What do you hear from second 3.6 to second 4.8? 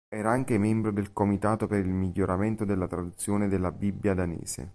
Bibbia danese.